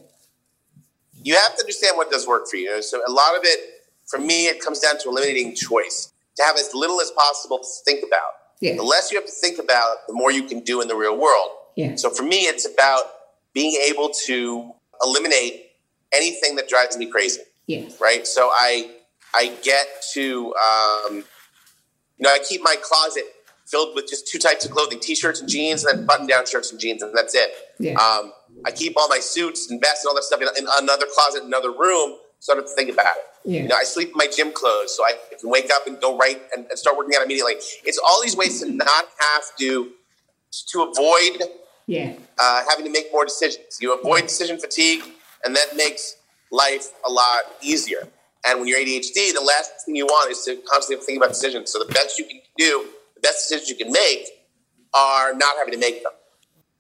You 1.22 1.36
have 1.36 1.56
to 1.56 1.62
understand 1.62 1.98
what 1.98 2.10
does 2.10 2.26
work 2.26 2.48
for 2.48 2.56
you. 2.56 2.82
So, 2.82 3.02
a 3.06 3.12
lot 3.12 3.36
of 3.36 3.42
it, 3.44 3.60
for 4.08 4.18
me, 4.18 4.48
it 4.48 4.62
comes 4.62 4.80
down 4.80 4.98
to 5.00 5.10
eliminating 5.10 5.56
choice. 5.56 6.14
To 6.38 6.44
have 6.44 6.56
as 6.56 6.74
little 6.74 7.02
as 7.02 7.12
possible 7.12 7.60
to 7.60 7.68
think 7.84 8.00
about. 8.00 8.32
Yeah. 8.62 8.76
The 8.76 8.84
less 8.84 9.12
you 9.12 9.18
have 9.18 9.26
to 9.26 9.32
think 9.32 9.60
about, 9.60 10.08
the 10.08 10.14
more 10.14 10.32
you 10.32 10.44
can 10.44 10.62
do 10.62 10.82
in 10.82 10.88
the 10.88 10.96
real 10.96 11.18
world. 11.20 11.50
Yeah. 11.80 11.96
So, 11.96 12.10
for 12.10 12.24
me, 12.24 12.42
it's 12.52 12.66
about 12.66 13.04
being 13.54 13.76
able 13.90 14.10
to 14.26 14.74
eliminate 15.04 15.70
anything 16.12 16.56
that 16.56 16.68
drives 16.68 16.98
me 16.98 17.06
crazy. 17.06 17.42
Yes. 17.68 18.00
Right. 18.02 18.26
So 18.26 18.50
I 18.52 18.90
I 19.34 19.56
get 19.64 19.88
to 20.14 20.54
um, 20.56 21.18
you 22.18 22.24
know 22.24 22.32
I 22.32 22.40
keep 22.48 22.62
my 22.64 22.76
closet 22.82 23.26
filled 23.68 23.96
with 23.96 24.08
just 24.08 24.28
two 24.28 24.40
types 24.40 24.66
of 24.66 24.72
clothing: 24.72 25.00
t-shirts 25.00 25.40
and 25.40 25.50
jeans, 25.50 25.86
and 25.86 26.00
then 26.00 26.06
button-down 26.06 26.48
shirts 26.48 26.72
and 26.72 26.80
jeans, 26.80 27.04
and 27.04 27.16
that's 27.16 27.36
it. 27.36 27.52
Yeah. 27.80 27.94
Um, 27.94 28.34
I 28.66 28.72
keep 28.72 28.94
all 28.98 29.08
my 29.08 29.20
suits 29.20 29.70
and 29.70 29.80
vests 29.80 30.04
and 30.04 30.10
all 30.10 30.16
that 30.16 30.24
stuff 30.24 30.42
in, 30.42 30.48
in 30.58 30.68
another 30.82 31.06
closet, 31.14 31.44
another 31.44 31.70
room, 31.70 32.18
so 32.40 32.54
I 32.54 32.56
don't 32.56 32.64
have 32.64 32.70
to 32.70 32.76
think 32.76 32.92
about 32.92 33.16
it. 33.16 33.24
Yeah. 33.46 33.62
You 33.62 33.68
know, 33.68 33.76
I 33.76 33.84
sleep 33.84 34.10
in 34.10 34.16
my 34.16 34.28
gym 34.36 34.52
clothes, 34.52 34.96
so 34.98 35.04
I 35.04 35.14
can 35.40 35.50
wake 35.50 35.70
up 35.72 35.86
and 35.86 36.02
go 36.02 36.18
right 36.18 36.42
and, 36.56 36.66
and 36.66 36.80
start 36.80 36.98
working 36.98 37.14
out 37.16 37.24
immediately. 37.24 37.54
It's 37.54 38.00
all 38.00 38.20
these 38.24 38.36
ways 38.36 38.62
to 38.62 38.72
not 38.72 39.06
have 39.20 39.44
to 39.60 39.92
to 40.72 40.82
avoid 40.82 41.44
yeah. 41.90 42.14
uh, 42.38 42.64
having 42.70 42.86
to 42.86 42.92
make 42.92 43.12
more 43.12 43.26
decisions. 43.26 43.80
You 43.82 43.98
avoid 43.98 44.24
decision 44.24 44.60
fatigue, 44.60 45.04
and 45.44 45.56
that 45.56 45.76
makes 45.76 46.16
life 46.52 46.92
a 47.06 47.12
lot 47.12 47.42
easier. 47.62 48.08
And 48.46 48.60
when 48.60 48.70
you're 48.70 48.80
ADHD, 48.80 49.34
the 49.34 49.44
last 49.46 49.86
thing 49.86 49.96
you 49.96 50.06
want 50.06 50.32
is 50.32 50.44
to 50.46 50.58
constantly 50.70 51.06
think 51.06 51.18
about 51.18 51.30
decisions. 51.30 51.72
So 51.72 51.80
the 51.80 51.92
best 51.92 52.18
you 52.20 52.26
can 52.26 52.40
do, 52.58 52.86
the 53.16 53.22
best 53.22 53.50
decisions 53.50 53.70
you 53.70 53.84
can 53.84 53.92
make, 53.92 54.28
are 54.94 55.34
not 55.34 55.58
having 55.58 55.74
to 55.74 55.80
make 55.80 56.04
them. 56.04 56.14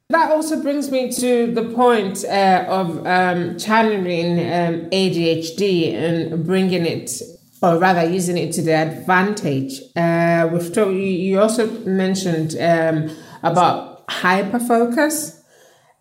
That 0.09 0.31
also 0.31 0.61
brings 0.61 0.89
me 0.89 1.11
to 1.11 1.53
the 1.53 1.65
point 1.65 2.23
uh, 2.25 2.65
of 2.67 3.05
um, 3.05 3.57
channeling 3.59 4.39
um, 4.39 4.89
ADHD 4.89 5.93
and 5.93 6.45
bringing 6.45 6.85
it, 6.85 7.21
or 7.61 7.77
rather 7.77 8.09
using 8.09 8.37
it 8.37 8.51
to 8.53 8.61
the 8.61 8.73
advantage. 8.73 9.81
Uh, 9.95 10.49
we've 10.51 10.73
told, 10.73 10.95
you 10.95 11.39
also 11.39 11.69
mentioned 11.81 12.55
um, 12.59 13.15
about 13.43 13.88
hyperfocus. 14.09 15.41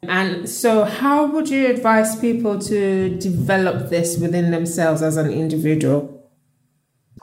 And 0.03 0.49
so, 0.49 0.85
how 0.85 1.27
would 1.27 1.49
you 1.49 1.67
advise 1.67 2.15
people 2.17 2.59
to 2.61 3.17
develop 3.19 3.91
this 3.91 4.19
within 4.19 4.51
themselves 4.51 5.03
as 5.03 5.17
an 5.17 5.31
individual? 5.31 6.31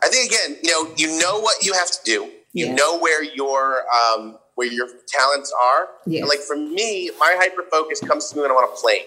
I 0.03 0.09
think 0.09 0.31
again, 0.31 0.57
you 0.61 0.71
know, 0.71 0.93
you 0.97 1.19
know 1.19 1.39
what 1.39 1.63
you 1.65 1.73
have 1.73 1.89
to 1.91 1.99
do. 2.03 2.29
You 2.51 2.67
yeah. 2.67 2.75
know 2.75 2.99
where 2.99 3.23
your 3.23 3.83
um, 3.93 4.37
where 4.55 4.67
your 4.67 4.87
talents 5.07 5.53
are. 5.73 5.87
Yes. 6.05 6.21
And 6.21 6.29
like 6.29 6.39
for 6.39 6.55
me, 6.55 7.11
my 7.19 7.35
hyper 7.37 7.63
focus 7.71 8.01
comes 8.01 8.29
to 8.29 8.35
me 8.35 8.41
when 8.41 8.51
I'm 8.51 8.57
on 8.57 8.65
a 8.65 8.75
plane. 8.75 9.05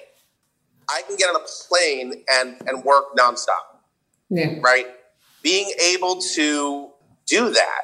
I 0.91 1.03
can 1.07 1.17
get 1.17 1.29
on 1.29 1.37
a 1.37 1.45
plane 1.69 2.25
and 2.31 2.57
and 2.67 2.85
work 2.85 3.17
nonstop, 3.19 3.81
Yeah. 4.31 4.59
right? 4.63 4.87
Being 5.43 5.71
able 5.95 6.21
to 6.35 6.91
do 7.27 7.51
that 7.51 7.83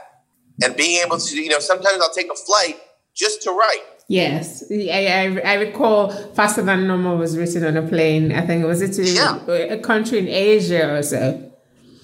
and 0.63 0.75
being 0.77 1.03
able 1.05 1.19
to, 1.19 1.37
you 1.37 1.51
know, 1.51 1.59
sometimes 1.59 2.01
I'll 2.03 2.13
take 2.13 2.31
a 2.33 2.37
flight 2.37 2.81
just 3.14 3.42
to 3.42 3.50
write. 3.50 3.83
Yes, 4.09 4.64
I, 4.71 5.06
I, 5.44 5.52
I 5.52 5.54
recall 5.54 6.11
Faster 6.35 6.61
Than 6.62 6.87
Normal 6.87 7.16
was 7.16 7.38
written 7.38 7.64
on 7.64 7.76
a 7.76 7.87
plane. 7.88 8.33
I 8.33 8.42
think 8.47 8.62
it 8.62 8.66
was 8.66 8.83
it 8.83 8.94
Yeah. 8.99 9.37
a 9.47 9.78
country 9.78 10.18
in 10.18 10.28
Asia 10.28 10.94
or 10.94 11.02
so. 11.02 11.50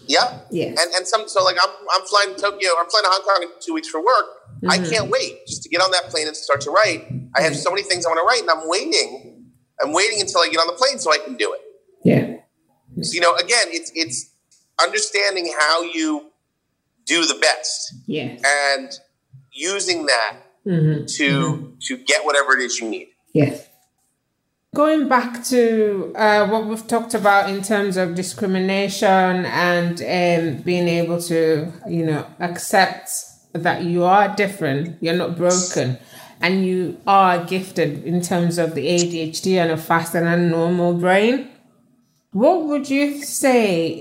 Yeah. 0.06 0.40
Yes. 0.50 0.78
And 0.80 0.94
and 0.96 1.06
some 1.06 1.28
so 1.28 1.44
like 1.44 1.56
I'm 1.62 1.68
I'm 1.94 2.02
flying 2.06 2.34
to 2.34 2.40
Tokyo, 2.40 2.70
I'm 2.80 2.88
flying 2.88 3.04
to 3.04 3.10
Hong 3.10 3.22
Kong 3.22 3.42
in 3.42 3.48
two 3.60 3.74
weeks 3.74 3.88
for 3.88 4.00
work. 4.00 4.26
I 4.68 4.78
Mm-hmm. 4.78 4.90
can't 4.90 5.10
wait 5.10 5.46
just 5.46 5.62
to 5.64 5.68
get 5.68 5.80
on 5.82 5.90
that 5.92 6.04
plane 6.10 6.26
and 6.26 6.36
start 6.36 6.60
to 6.62 6.70
write. 6.70 7.06
I 7.36 7.42
have 7.42 7.54
so 7.56 7.70
many 7.70 7.82
things 7.82 8.04
I 8.04 8.08
want 8.10 8.20
to 8.20 8.24
write, 8.26 8.40
and 8.42 8.50
I'm 8.50 8.68
waiting. 8.68 9.44
I'm 9.82 9.92
waiting 9.92 10.20
until 10.20 10.40
I 10.40 10.48
get 10.50 10.58
on 10.58 10.66
the 10.66 10.74
plane 10.74 10.98
so 10.98 11.12
I 11.12 11.18
can 11.18 11.36
do 11.36 11.52
it. 11.54 11.60
Yeah. 12.04 12.36
So, 13.02 13.12
you 13.14 13.20
know, 13.20 13.34
again, 13.36 13.66
it's 13.68 13.90
it's 13.94 14.30
understanding 14.82 15.52
how 15.58 15.82
you 15.82 16.30
do 17.06 17.24
the 17.26 17.34
best 17.40 17.94
Yeah. 18.06 18.36
and 18.76 18.90
using 19.52 20.06
that 20.06 20.36
Mm-hmm. 20.66 21.06
to 21.16 21.76
to 21.80 21.96
get 21.96 22.24
whatever 22.24 22.52
it 22.56 22.62
is 22.62 22.78
you 22.80 22.90
need. 22.90 23.08
Yes. 23.32 23.66
Going 24.74 25.08
back 25.08 25.42
to 25.44 26.12
uh, 26.14 26.46
what 26.46 26.66
we've 26.66 26.86
talked 26.86 27.14
about 27.14 27.50
in 27.50 27.60
terms 27.62 27.96
of 27.96 28.14
discrimination 28.14 29.44
and 29.46 30.00
um, 30.00 30.62
being 30.62 30.86
able 30.86 31.20
to, 31.22 31.72
you 31.88 32.04
know, 32.06 32.24
accept 32.38 33.10
that 33.52 33.82
you 33.82 34.04
are 34.04 34.28
different, 34.36 34.96
you're 35.00 35.16
not 35.16 35.36
broken, 35.36 35.98
and 36.40 36.64
you 36.64 37.00
are 37.04 37.44
gifted 37.44 38.04
in 38.04 38.20
terms 38.20 38.58
of 38.58 38.76
the 38.76 38.86
ADHD 38.86 39.56
and 39.56 39.72
a 39.72 39.76
faster 39.76 40.20
than 40.20 40.50
normal 40.50 40.94
brain. 40.94 41.48
What 42.32 42.66
would 42.66 42.88
you 42.88 43.24
say? 43.24 43.96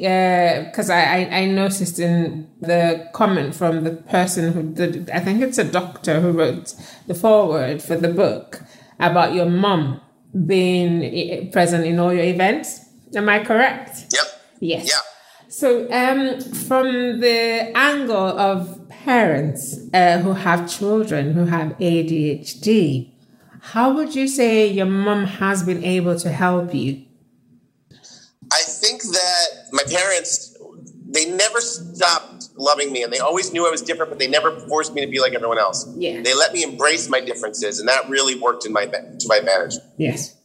Because 0.65 0.89
I, 0.91 1.01
I, 1.01 1.37
I 1.39 1.45
noticed 1.45 1.97
in 1.97 2.47
the 2.61 3.09
comment 3.13 3.55
from 3.55 3.83
the 3.83 3.91
person 3.91 4.53
who 4.53 4.63
did, 4.63 5.09
I 5.09 5.19
think 5.19 5.41
it's 5.41 5.57
a 5.57 5.63
doctor 5.63 6.21
who 6.21 6.31
wrote 6.31 6.75
the 7.07 7.15
foreword 7.15 7.81
for 7.81 7.95
the 7.95 8.09
book 8.09 8.61
about 8.99 9.33
your 9.33 9.47
mom 9.47 10.01
being 10.45 11.51
present 11.51 11.85
in 11.85 11.97
all 11.99 12.13
your 12.13 12.23
events. 12.23 12.85
Am 13.15 13.27
I 13.27 13.43
correct? 13.43 14.05
Yep. 14.13 14.41
Yes. 14.59 14.87
Yeah. 14.87 15.01
So, 15.47 15.91
um, 15.91 16.39
from 16.41 17.21
the 17.21 17.71
angle 17.75 18.15
of 18.15 18.87
parents 18.89 19.79
uh, 19.91 20.19
who 20.19 20.33
have 20.33 20.69
children 20.69 21.33
who 21.33 21.45
have 21.45 21.69
ADHD, 21.79 23.11
how 23.61 23.91
would 23.95 24.13
you 24.13 24.27
say 24.27 24.67
your 24.67 24.85
mom 24.85 25.25
has 25.25 25.63
been 25.63 25.83
able 25.83 26.19
to 26.19 26.29
help 26.29 26.75
you? 26.75 27.05
I 28.51 28.61
think 28.61 29.03
that 29.03 29.47
my 29.71 29.78
parents, 29.89 30.57
they 31.09 31.29
never 31.31 31.59
stopped 31.59 32.49
loving 32.55 32.91
me 32.91 33.03
and 33.03 33.11
they 33.11 33.19
always 33.19 33.51
knew 33.51 33.67
I 33.67 33.71
was 33.71 33.81
different, 33.81 34.11
but 34.11 34.19
they 34.19 34.27
never 34.27 34.59
forced 34.67 34.93
me 34.93 35.01
to 35.05 35.11
be 35.11 35.19
like 35.19 35.33
everyone 35.33 35.57
else. 35.57 35.87
Yeah. 35.95 36.21
They 36.21 36.35
let 36.35 36.53
me 36.53 36.63
embrace 36.63 37.09
my 37.09 37.19
differences 37.19 37.79
and 37.79 37.89
that 37.89 38.09
really 38.09 38.39
worked 38.39 38.65
in 38.65 38.73
my 38.73 38.85
to 38.85 39.27
my 39.27 39.37
advantage. 39.37 39.75
Yes. 39.97 40.35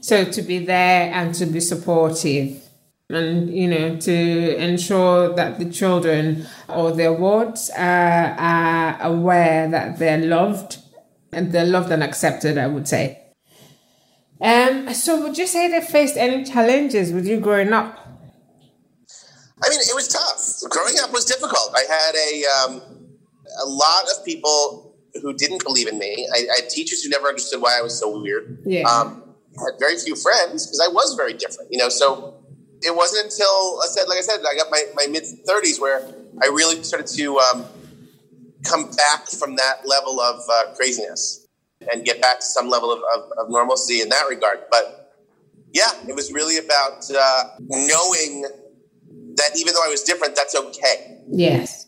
So 0.00 0.24
to 0.24 0.42
be 0.42 0.64
there 0.64 1.12
and 1.12 1.34
to 1.34 1.46
be 1.46 1.60
supportive 1.60 2.62
and, 3.10 3.50
you 3.50 3.68
know, 3.68 3.96
to 3.96 4.56
ensure 4.56 5.34
that 5.34 5.58
the 5.58 5.70
children 5.70 6.46
or 6.68 6.92
their 6.92 7.12
wards 7.12 7.70
are, 7.70 8.34
are 8.38 9.02
aware 9.02 9.68
that 9.68 9.98
they're 9.98 10.24
loved 10.24 10.78
and 11.32 11.52
they're 11.52 11.66
loved 11.66 11.90
and 11.90 12.02
accepted, 12.02 12.56
I 12.56 12.66
would 12.66 12.88
say. 12.88 13.22
Um, 14.40 14.92
so 14.92 15.22
would 15.22 15.38
you 15.38 15.46
say 15.46 15.68
they 15.68 15.80
faced 15.80 16.16
any 16.16 16.44
challenges 16.44 17.12
with 17.12 17.26
you 17.26 17.40
growing 17.40 17.72
up? 17.72 18.05
I 19.66 19.70
mean, 19.70 19.80
it 19.80 19.94
was 19.94 20.06
tough. 20.06 20.70
Growing 20.70 20.94
up 21.02 21.12
was 21.12 21.24
difficult. 21.24 21.74
I 21.74 21.84
had 21.90 22.14
a 22.14 22.30
um, 22.54 22.82
a 23.62 23.66
lot 23.66 24.04
of 24.16 24.24
people 24.24 24.94
who 25.20 25.34
didn't 25.34 25.64
believe 25.64 25.88
in 25.88 25.98
me. 25.98 26.28
I, 26.32 26.38
I 26.38 26.60
had 26.60 26.70
teachers 26.70 27.02
who 27.02 27.08
never 27.08 27.26
understood 27.26 27.60
why 27.60 27.76
I 27.78 27.82
was 27.82 27.98
so 27.98 28.20
weird. 28.20 28.62
Yeah. 28.64 28.82
Um, 28.82 29.34
I 29.58 29.72
had 29.72 29.80
very 29.80 29.96
few 29.98 30.14
friends 30.14 30.66
because 30.66 30.80
I 30.84 30.92
was 30.92 31.14
very 31.14 31.32
different. 31.32 31.72
You 31.72 31.78
know, 31.78 31.88
so 31.88 32.34
it 32.82 32.94
wasn't 32.94 33.24
until 33.24 33.80
I 33.82 33.88
said, 33.88 34.08
like 34.08 34.18
I 34.18 34.22
said, 34.22 34.40
I 34.48 34.54
got 34.54 34.70
my, 34.70 34.82
my 34.94 35.06
mid 35.10 35.24
thirties 35.46 35.80
where 35.80 36.06
I 36.42 36.46
really 36.46 36.82
started 36.84 37.08
to 37.16 37.38
um, 37.38 37.64
come 38.64 38.90
back 38.92 39.28
from 39.28 39.56
that 39.56 39.86
level 39.86 40.20
of 40.20 40.40
uh, 40.48 40.74
craziness 40.74 41.46
and 41.92 42.04
get 42.04 42.20
back 42.20 42.40
to 42.40 42.46
some 42.46 42.68
level 42.68 42.92
of, 42.92 43.00
of, 43.16 43.32
of 43.38 43.50
normalcy 43.50 44.00
in 44.00 44.10
that 44.10 44.26
regard. 44.28 44.60
But 44.70 45.14
yeah, 45.72 45.90
it 46.06 46.14
was 46.14 46.32
really 46.32 46.58
about 46.58 47.04
uh, 47.10 47.44
knowing 47.60 48.44
that 49.36 49.50
even 49.56 49.74
though 49.74 49.84
I 49.84 49.88
was 49.88 50.02
different, 50.02 50.36
that's 50.36 50.54
okay. 50.54 51.18
Yes. 51.28 51.86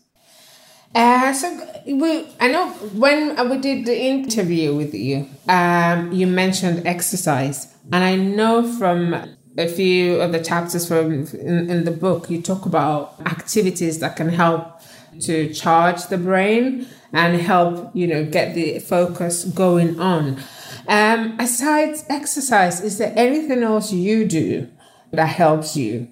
Uh, 0.95 1.33
so 1.33 1.67
we, 1.85 2.27
I 2.39 2.47
know 2.47 2.71
when 2.93 3.49
we 3.49 3.57
did 3.59 3.85
the 3.85 3.99
interview 3.99 4.75
with 4.75 4.93
you, 4.93 5.29
um, 5.47 6.11
you 6.11 6.25
mentioned 6.25 6.87
exercise, 6.87 7.75
and 7.91 8.03
I 8.03 8.15
know 8.15 8.71
from 8.77 9.13
a 9.57 9.67
few 9.67 10.19
of 10.21 10.31
the 10.31 10.43
chapters 10.43 10.87
from 10.87 11.27
in, 11.33 11.69
in 11.69 11.83
the 11.83 11.91
book, 11.91 12.29
you 12.29 12.41
talk 12.41 12.65
about 12.65 13.15
activities 13.25 13.99
that 13.99 14.15
can 14.15 14.29
help 14.29 14.81
to 15.21 15.53
charge 15.53 16.07
the 16.07 16.17
brain 16.17 16.87
and 17.11 17.39
help 17.41 17.91
you 17.95 18.07
know 18.07 18.25
get 18.25 18.55
the 18.55 18.79
focus 18.79 19.45
going 19.45 19.99
on. 19.99 20.41
Um, 20.87 21.39
aside 21.39 21.97
exercise, 22.09 22.81
is 22.81 22.97
there 22.97 23.13
anything 23.15 23.61
else 23.61 23.93
you 23.93 24.25
do 24.25 24.69
that 25.11 25.27
helps 25.27 25.75
you? 25.77 26.07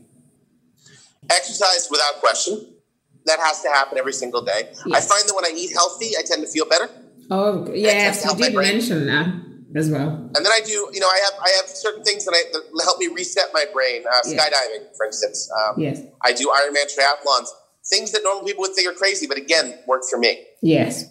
Exercise 1.30 1.88
without 1.90 2.16
question. 2.20 2.74
That 3.26 3.40
has 3.40 3.62
to 3.64 3.70
happen 3.70 3.98
every 3.98 4.14
single 4.14 4.42
day. 4.42 4.70
I 4.94 5.02
find 5.02 5.28
that 5.28 5.34
when 5.36 5.46
I 5.46 5.52
eat 5.56 5.74
healthy, 5.74 6.12
I 6.18 6.22
tend 6.26 6.42
to 6.44 6.48
feel 6.48 6.66
better. 6.66 6.90
Oh 7.30 7.70
yes, 7.74 8.24
you 8.26 8.36
did 8.36 8.54
mention 8.56 9.06
that 9.08 9.28
as 9.76 9.90
well. 9.90 10.10
And 10.34 10.36
then 10.46 10.48
I 10.48 10.62
do, 10.66 10.90
you 10.94 11.00
know, 11.02 11.08
I 11.08 11.20
have 11.26 11.34
I 11.42 11.50
have 11.60 11.68
certain 11.68 12.04
things 12.04 12.24
that, 12.26 12.32
I, 12.34 12.44
that 12.54 12.84
help 12.84 13.00
me 13.00 13.08
reset 13.08 13.50
my 13.54 13.66
brain. 13.74 14.04
Uh, 14.08 14.12
Yeah. 14.26 14.38
skydiving, 14.40 14.96
for 14.96 15.06
instance. 15.06 15.50
Um, 15.60 15.76
Yes. 15.78 16.02
I 16.22 16.32
do 16.32 16.48
Ironman 16.48 16.88
triathlons. 16.96 17.48
Things 17.90 18.12
that 18.12 18.22
normal 18.24 18.44
people 18.46 18.62
would 18.62 18.74
think 18.74 18.90
are 18.90 18.94
crazy, 18.94 19.28
but 19.28 19.38
again, 19.38 19.78
work 19.88 20.04
for 20.10 20.18
me. 20.20 20.46
Yes. 20.62 21.06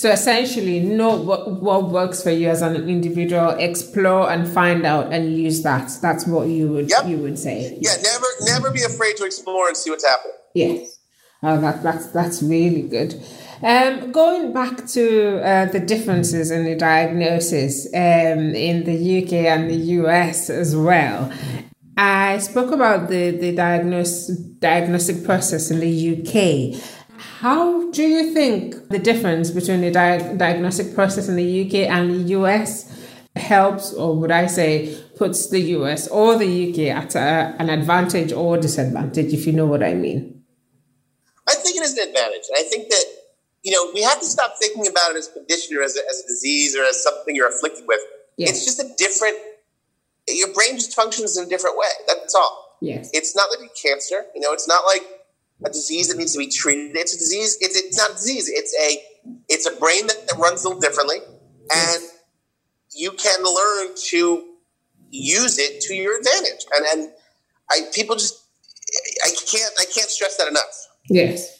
So 0.00 0.10
essentially, 0.10 0.80
know 0.80 1.14
what, 1.14 1.60
what 1.60 1.90
works 1.90 2.22
for 2.22 2.30
you 2.30 2.48
as 2.48 2.62
an 2.62 2.88
individual, 2.88 3.50
explore 3.50 4.30
and 4.30 4.48
find 4.48 4.86
out 4.86 5.12
and 5.12 5.36
use 5.36 5.62
that. 5.64 5.92
That's 6.00 6.26
what 6.26 6.48
you 6.48 6.68
would 6.68 6.88
Yep. 6.88 7.06
you 7.06 7.18
would 7.18 7.38
say. 7.38 7.76
Yeah, 7.82 7.96
never 8.02 8.26
never 8.44 8.70
be 8.70 8.82
afraid 8.82 9.18
to 9.18 9.26
explore 9.26 9.68
and 9.68 9.76
see 9.76 9.90
what's 9.90 10.06
happening. 10.06 10.36
Yes. 10.54 10.98
Oh, 11.42 11.60
that, 11.60 11.82
that's 11.82 12.06
that's 12.12 12.42
really 12.42 12.80
good. 12.80 13.22
Um, 13.62 14.10
going 14.10 14.54
back 14.54 14.86
to 14.86 15.42
uh, 15.46 15.66
the 15.66 15.80
differences 15.80 16.50
in 16.50 16.64
the 16.64 16.76
diagnosis 16.76 17.86
um, 17.94 18.54
in 18.54 18.84
the 18.84 19.22
UK 19.22 19.32
and 19.52 19.68
the 19.68 19.80
US 20.00 20.48
as 20.48 20.74
well. 20.74 21.30
I 21.98 22.38
spoke 22.38 22.72
about 22.72 23.10
the 23.10 23.32
the 23.32 23.54
diagnose, 23.54 24.28
diagnostic 24.28 25.24
process 25.26 25.70
in 25.70 25.80
the 25.80 25.92
UK. 26.16 26.80
How 27.20 27.90
do 27.90 28.02
you 28.02 28.32
think 28.32 28.88
the 28.88 28.98
difference 28.98 29.50
between 29.50 29.82
the 29.82 29.90
di- 29.90 30.34
diagnostic 30.36 30.94
process 30.94 31.28
in 31.28 31.36
the 31.36 31.66
UK 31.66 31.90
and 31.90 32.10
the 32.10 32.30
US 32.38 32.90
helps, 33.36 33.92
or 33.92 34.16
would 34.16 34.30
I 34.30 34.46
say, 34.46 34.98
puts 35.16 35.50
the 35.50 35.60
US 35.76 36.08
or 36.08 36.38
the 36.38 36.70
UK 36.70 36.96
at 36.96 37.14
a, 37.14 37.54
an 37.58 37.68
advantage 37.68 38.32
or 38.32 38.56
disadvantage, 38.56 39.34
if 39.34 39.46
you 39.46 39.52
know 39.52 39.66
what 39.66 39.82
I 39.82 39.92
mean? 39.92 40.42
I 41.46 41.54
think 41.54 41.76
it 41.76 41.82
is 41.82 41.92
an 41.98 42.08
advantage. 42.08 42.48
I 42.56 42.62
think 42.62 42.88
that, 42.88 43.04
you 43.62 43.72
know, 43.72 43.90
we 43.92 44.02
have 44.02 44.18
to 44.20 44.26
stop 44.26 44.54
thinking 44.58 44.86
about 44.86 45.10
it 45.10 45.18
as 45.18 45.28
a 45.28 45.32
condition 45.32 45.76
or 45.76 45.82
as 45.82 45.96
a, 45.96 46.00
as 46.08 46.22
a 46.24 46.26
disease 46.26 46.74
or 46.74 46.84
as 46.84 47.02
something 47.02 47.36
you're 47.36 47.48
afflicted 47.48 47.84
with. 47.86 48.00
Yes. 48.38 48.50
It's 48.50 48.64
just 48.64 48.80
a 48.80 48.88
different, 48.96 49.36
your 50.26 50.52
brain 50.54 50.76
just 50.76 50.94
functions 50.94 51.36
in 51.36 51.44
a 51.44 51.48
different 51.48 51.76
way. 51.76 51.88
That's 52.06 52.34
all. 52.34 52.78
Yes. 52.80 53.10
It's 53.12 53.36
not 53.36 53.50
like 53.50 53.68
a 53.68 53.72
cancer. 53.76 54.24
You 54.34 54.40
know, 54.40 54.54
it's 54.54 54.66
not 54.66 54.84
like 54.86 55.19
a 55.64 55.68
disease 55.68 56.08
that 56.08 56.16
needs 56.16 56.32
to 56.32 56.38
be 56.38 56.48
treated. 56.48 56.96
It's 56.96 57.14
a 57.14 57.18
disease. 57.18 57.58
It's, 57.60 57.76
it's 57.76 57.98
not 57.98 58.10
a 58.10 58.14
disease. 58.14 58.48
It's 58.48 58.74
a, 58.80 59.40
it's 59.48 59.66
a 59.66 59.76
brain 59.76 60.06
that, 60.06 60.28
that 60.28 60.38
runs 60.38 60.64
a 60.64 60.68
little 60.68 60.80
differently. 60.80 61.18
And 61.72 62.02
you 62.94 63.12
can 63.12 63.42
learn 63.42 63.94
to 64.08 64.44
use 65.10 65.58
it 65.58 65.80
to 65.82 65.94
your 65.94 66.18
advantage. 66.18 66.64
And, 66.74 66.86
and 66.92 67.12
I, 67.70 67.82
people 67.94 68.16
just, 68.16 68.44
I 69.24 69.30
can't, 69.30 69.72
I 69.78 69.84
can't 69.84 70.10
stress 70.10 70.36
that 70.38 70.48
enough. 70.48 70.88
Yes. 71.08 71.59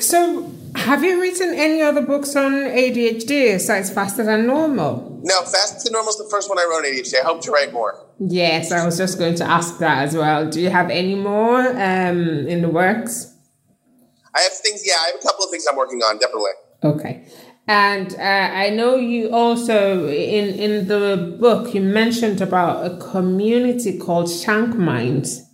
So, 0.00 0.52
have 0.76 1.02
you 1.02 1.20
written 1.20 1.54
any 1.54 1.82
other 1.82 2.02
books 2.02 2.36
on 2.36 2.52
ADHD 2.52 3.54
besides 3.54 3.90
Faster 3.90 4.24
Than 4.24 4.46
Normal? 4.46 5.20
No, 5.24 5.42
Faster 5.42 5.84
Than 5.84 5.92
Normal 5.94 6.10
is 6.10 6.18
the 6.18 6.28
first 6.30 6.48
one 6.48 6.58
I 6.58 6.66
wrote 6.70 6.78
on 6.78 6.84
ADHD. 6.84 7.20
I 7.20 7.24
hope 7.24 7.40
to 7.42 7.50
write 7.50 7.72
more. 7.72 7.98
Yes, 8.20 8.72
I 8.72 8.84
was 8.84 8.96
just 8.96 9.18
going 9.18 9.34
to 9.36 9.44
ask 9.44 9.78
that 9.78 10.04
as 10.04 10.16
well. 10.16 10.48
Do 10.48 10.60
you 10.60 10.70
have 10.70 10.90
any 10.90 11.14
more 11.14 11.60
um, 11.60 12.46
in 12.46 12.62
the 12.62 12.68
works? 12.68 13.34
I 14.34 14.40
have 14.40 14.52
things, 14.52 14.82
yeah, 14.86 14.94
I 14.94 15.06
have 15.12 15.20
a 15.20 15.22
couple 15.24 15.44
of 15.44 15.50
things 15.50 15.64
I'm 15.68 15.76
working 15.76 16.00
on, 16.00 16.18
definitely. 16.18 16.50
Okay. 16.84 17.26
And 17.66 18.14
uh, 18.14 18.22
I 18.22 18.70
know 18.70 18.96
you 18.96 19.30
also 19.30 20.08
in 20.08 20.54
in 20.54 20.88
the 20.88 21.36
book 21.38 21.74
you 21.74 21.82
mentioned 21.82 22.40
about 22.40 22.86
a 22.90 22.96
community 22.96 23.98
called 23.98 24.26
ShankMinds. 24.26 25.47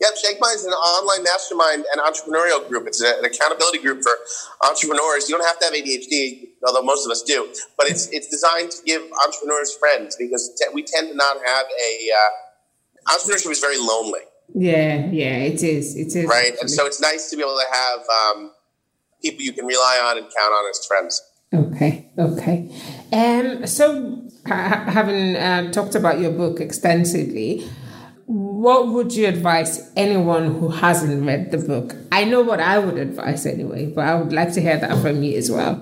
Yep, 0.00 0.12
ShankMinds 0.16 0.54
is 0.56 0.64
an 0.64 0.72
online 0.72 1.22
mastermind 1.24 1.84
and 1.92 2.00
entrepreneurial 2.00 2.66
group. 2.68 2.86
It's 2.86 3.02
an 3.02 3.24
accountability 3.24 3.78
group 3.78 4.02
for 4.02 4.12
entrepreneurs. 4.66 5.28
You 5.28 5.36
don't 5.36 5.46
have 5.46 5.58
to 5.58 5.66
have 5.66 5.74
ADHD, 5.74 6.48
although 6.66 6.82
most 6.82 7.04
of 7.04 7.10
us 7.10 7.22
do, 7.22 7.48
but 7.76 7.86
it's 7.86 8.08
it's 8.10 8.28
designed 8.28 8.70
to 8.70 8.82
give 8.84 9.02
entrepreneurs 9.26 9.76
friends 9.76 10.16
because 10.16 10.50
we 10.72 10.82
tend 10.82 11.08
to 11.08 11.14
not 11.14 11.36
have 11.44 11.66
a 11.66 11.92
uh, 12.16 13.12
entrepreneurship 13.14 13.50
is 13.50 13.60
very 13.60 13.78
lonely. 13.78 14.20
Yeah, 14.54 15.06
yeah, 15.10 15.36
it 15.36 15.62
is. 15.62 15.96
It 15.96 16.16
is 16.16 16.26
right, 16.26 16.54
and 16.60 16.70
so 16.70 16.86
it's 16.86 17.00
nice 17.00 17.30
to 17.30 17.36
be 17.36 17.42
able 17.42 17.58
to 17.58 17.66
have. 17.70 18.00
Um, 18.08 18.52
people 19.22 19.42
you 19.42 19.52
can 19.52 19.66
rely 19.66 20.00
on 20.02 20.18
and 20.18 20.26
count 20.26 20.52
on 20.52 20.70
as 20.70 20.86
friends. 20.86 21.22
Okay, 21.52 22.10
okay. 22.18 22.70
Um, 23.12 23.66
so, 23.66 24.28
ha- 24.46 24.84
having 24.86 25.36
uh, 25.36 25.72
talked 25.72 25.94
about 25.94 26.20
your 26.20 26.30
book 26.30 26.60
extensively, 26.60 27.68
what 28.60 28.88
would 28.88 29.14
you 29.14 29.26
advise 29.26 29.90
anyone 29.96 30.54
who 30.58 30.68
hasn't 30.68 31.24
read 31.26 31.50
the 31.50 31.56
book? 31.56 31.96
I 32.12 32.24
know 32.24 32.42
what 32.42 32.60
I 32.60 32.78
would 32.78 32.98
advise 32.98 33.46
anyway, 33.46 33.86
but 33.86 34.04
I 34.04 34.14
would 34.16 34.34
like 34.34 34.52
to 34.52 34.60
hear 34.60 34.76
that 34.76 35.00
from 35.00 35.22
you 35.22 35.38
as 35.38 35.50
well. 35.50 35.74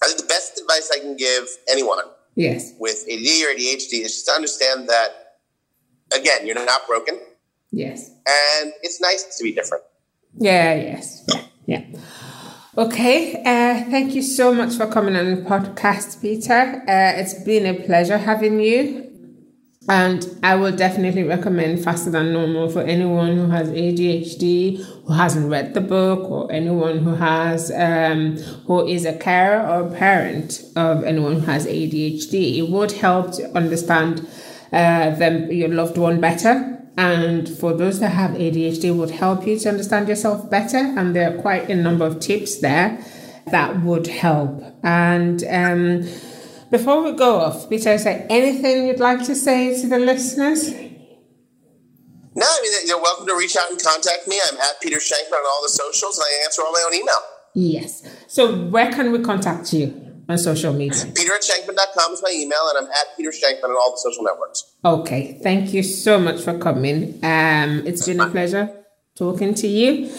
I 0.00 0.06
think 0.06 0.20
the 0.20 0.26
best 0.26 0.60
advice 0.60 0.88
I 0.94 1.00
can 1.00 1.16
give 1.16 1.48
anyone 1.68 1.98
yes. 2.36 2.74
with 2.78 3.04
ADD 3.10 3.26
or 3.42 3.50
ADHD 3.58 4.04
is 4.04 4.14
just 4.14 4.26
to 4.26 4.32
understand 4.32 4.88
that, 4.88 5.08
again, 6.14 6.46
you're 6.46 6.54
not 6.54 6.86
broken. 6.86 7.18
Yes. 7.72 8.08
And 8.08 8.72
it's 8.82 9.00
nice 9.00 9.36
to 9.36 9.42
be 9.42 9.52
different. 9.52 9.82
Yeah, 10.38 10.74
yes. 10.74 11.26
Yeah. 11.66 11.84
Okay. 12.76 13.34
Uh, 13.34 13.90
thank 13.90 14.14
you 14.14 14.22
so 14.22 14.54
much 14.54 14.76
for 14.76 14.86
coming 14.86 15.16
on 15.16 15.26
the 15.34 15.42
podcast, 15.42 16.22
Peter. 16.22 16.84
Uh, 16.86 17.18
it's 17.20 17.34
been 17.42 17.66
a 17.66 17.74
pleasure 17.84 18.18
having 18.18 18.60
you. 18.60 19.07
And 19.88 20.38
I 20.42 20.54
will 20.54 20.76
definitely 20.76 21.22
recommend 21.22 21.82
Faster 21.82 22.10
Than 22.10 22.34
Normal 22.34 22.68
for 22.68 22.82
anyone 22.82 23.36
who 23.36 23.48
has 23.48 23.70
ADHD, 23.70 24.84
who 25.06 25.12
hasn't 25.14 25.50
read 25.50 25.72
the 25.72 25.80
book, 25.80 26.30
or 26.30 26.52
anyone 26.52 26.98
who 26.98 27.14
has 27.14 27.70
um, 27.70 28.36
who 28.66 28.86
is 28.86 29.06
a 29.06 29.16
carer 29.16 29.66
or 29.66 29.90
parent 29.90 30.62
of 30.76 31.04
anyone 31.04 31.36
who 31.36 31.46
has 31.46 31.66
ADHD. 31.66 32.58
It 32.58 32.68
would 32.68 32.92
help 32.92 33.32
to 33.36 33.50
understand 33.56 34.28
uh, 34.72 35.10
them 35.10 35.50
your 35.50 35.70
loved 35.70 35.96
one 35.96 36.20
better. 36.20 36.74
And 36.98 37.48
for 37.48 37.72
those 37.72 38.00
that 38.00 38.10
have 38.10 38.32
ADHD 38.32 38.84
it 38.84 38.90
would 38.90 39.12
help 39.12 39.46
you 39.46 39.58
to 39.58 39.68
understand 39.70 40.08
yourself 40.08 40.50
better. 40.50 40.76
And 40.76 41.16
there 41.16 41.32
are 41.32 41.40
quite 41.40 41.70
a 41.70 41.74
number 41.74 42.04
of 42.04 42.20
tips 42.20 42.58
there 42.58 43.02
that 43.50 43.82
would 43.82 44.08
help. 44.08 44.62
And 44.82 45.42
um, 45.44 46.02
before 46.70 47.02
we 47.02 47.12
go 47.12 47.40
off 47.40 47.68
Peter 47.68 47.92
is 47.92 48.04
there 48.04 48.26
anything 48.30 48.86
you'd 48.86 49.00
like 49.00 49.24
to 49.24 49.34
say 49.34 49.80
to 49.80 49.88
the 49.88 49.98
listeners 49.98 50.70
no 52.34 52.46
I 52.46 52.60
mean 52.62 52.72
you're 52.86 53.02
welcome 53.02 53.26
to 53.26 53.36
reach 53.36 53.56
out 53.56 53.70
and 53.70 53.82
contact 53.82 54.28
me 54.28 54.40
I'm 54.50 54.58
at 54.58 54.80
Peter 54.80 54.98
Shankman 54.98 55.32
on 55.32 55.46
all 55.46 55.62
the 55.62 55.70
socials 55.70 56.18
and 56.18 56.24
I 56.24 56.44
answer 56.44 56.62
all 56.62 56.72
my 56.72 56.84
own 56.86 56.94
email 56.94 57.20
yes 57.54 58.02
so 58.26 58.54
where 58.68 58.90
can 58.92 59.12
we 59.12 59.20
contact 59.20 59.72
you 59.72 60.08
on 60.28 60.38
social 60.38 60.72
media? 60.72 61.06
Peter 61.14 61.34
at 61.34 61.42
Shankman.com 61.42 62.12
is 62.12 62.22
my 62.22 62.30
email, 62.30 62.58
and 62.74 62.86
I'm 62.86 62.92
at 62.92 63.16
Peter 63.16 63.30
Shankman 63.30 63.64
on 63.64 63.76
all 63.76 63.92
the 63.92 63.98
social 63.98 64.22
networks. 64.22 64.76
Okay. 64.84 65.38
Thank 65.42 65.72
you 65.72 65.82
so 65.82 66.18
much 66.18 66.42
for 66.42 66.58
coming. 66.58 67.18
Um, 67.24 67.86
it's 67.86 68.06
been 68.06 68.20
a 68.20 68.28
pleasure 68.28 68.84
talking 69.16 69.54
to 69.54 69.66
you. 69.66 70.10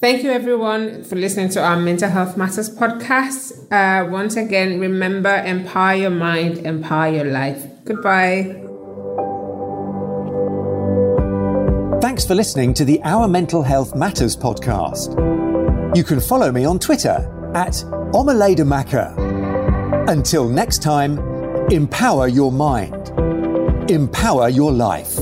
Thank 0.00 0.22
you, 0.22 0.30
everyone, 0.30 1.04
for 1.04 1.16
listening 1.16 1.50
to 1.50 1.62
our 1.62 1.76
Mental 1.76 2.08
Health 2.08 2.34
Matters 2.34 2.74
podcast. 2.74 3.70
Uh, 3.70 4.08
once 4.10 4.34
again, 4.34 4.80
remember 4.80 5.28
empower 5.44 5.94
your 5.94 6.08
mind, 6.08 6.64
empower 6.64 7.12
your 7.12 7.26
life. 7.26 7.62
Goodbye. 7.84 8.44
Thanks 12.00 12.24
for 12.24 12.34
listening 12.34 12.72
to 12.74 12.86
the 12.86 12.98
Our 13.04 13.28
Mental 13.28 13.62
Health 13.62 13.94
Matters 13.94 14.34
podcast. 14.34 15.14
You 15.94 16.02
can 16.02 16.18
follow 16.18 16.50
me 16.50 16.64
on 16.64 16.78
Twitter 16.78 17.52
at 17.54 17.74
Omaledamaka 18.14 20.08
until 20.08 20.48
next 20.48 20.80
time, 20.82 21.18
empower 21.70 22.26
your 22.26 22.50
mind, 22.50 23.10
empower 23.90 24.48
your 24.48 24.72
life. 24.72 25.19